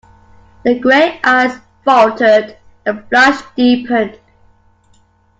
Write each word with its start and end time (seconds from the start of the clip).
The 0.63 0.79
gray 0.79 1.21
eyes 1.23 1.59
faltered; 1.85 2.57
the 2.85 3.05
flush 3.07 3.39
deepened. 3.55 4.19